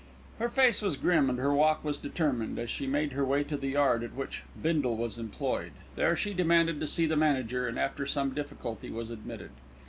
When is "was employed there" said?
4.97-6.15